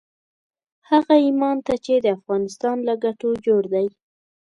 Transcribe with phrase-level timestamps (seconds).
[0.89, 3.87] هغه ايمان ته چې د افغانستان له ګټو جوړ دی.